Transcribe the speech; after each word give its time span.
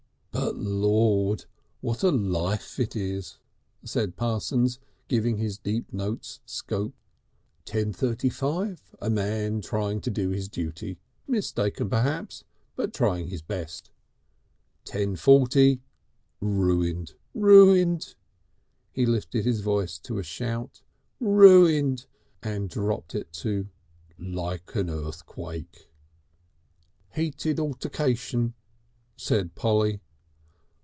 "But 0.33 0.55
Lord! 0.55 1.45
what 1.81 2.03
a 2.03 2.09
Life 2.11 2.79
it 2.79 2.95
is!" 2.95 3.37
said 3.83 4.17
Parsons, 4.17 4.79
giving 5.07 5.37
his 5.37 5.57
deep 5.57 5.91
notes 5.93 6.41
scope. 6.45 6.93
"Ten 7.63 7.93
thirty 7.93 8.27
five 8.27 8.83
a 8.99 9.09
man 9.09 9.61
trying 9.61 10.01
to 10.01 10.09
do 10.11 10.29
his 10.29 10.49
Duty, 10.49 10.97
mistaken 11.27 11.89
perhaps, 11.89 12.43
but 12.75 12.93
trying 12.93 13.27
his 13.27 13.41
best; 13.41 13.91
ten 14.83 15.15
forty 15.15 15.81
Ruined! 16.41 17.13
Ruined!" 17.33 18.15
He 18.91 19.05
lifted 19.05 19.45
his 19.45 19.61
voice 19.61 19.97
to 19.99 20.17
a 20.17 20.23
shout. 20.23 20.81
"Ruined!" 21.19 22.07
and 22.43 22.69
dropped 22.69 23.15
it 23.15 23.31
to 23.33 23.69
"Like 24.17 24.75
an 24.75 24.89
earthquake." 24.89 25.87
"Heated 27.13 27.57
altaclation," 27.57 28.53
said 29.15 29.55
Polly. 29.55 30.01